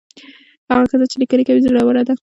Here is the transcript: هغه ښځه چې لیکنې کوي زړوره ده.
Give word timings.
هغه 0.71 0.83
ښځه 0.91 1.05
چې 1.11 1.17
لیکنې 1.21 1.43
کوي 1.47 1.61
زړوره 1.67 2.01
ده. 2.07 2.13